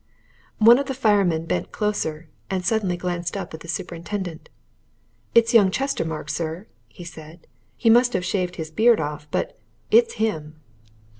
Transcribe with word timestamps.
One 0.57 0.79
of 0.79 0.87
the 0.87 0.95
firemen 0.95 1.45
bent 1.45 1.71
closer, 1.71 2.27
and 2.49 2.65
suddenly 2.65 2.97
glanced 2.97 3.37
up 3.37 3.53
at 3.53 3.59
the 3.59 3.67
superintendent. 3.67 4.49
"It's 5.35 5.53
young 5.53 5.69
Chestermarke, 5.69 6.31
sir," 6.31 6.65
he 6.87 7.03
said. 7.03 7.45
"He 7.77 7.87
must 7.91 8.13
have 8.13 8.25
shaved 8.25 8.55
his 8.55 8.71
beard 8.71 8.99
off. 8.99 9.27
But 9.29 9.59
it's 9.91 10.13
him!" 10.15 10.55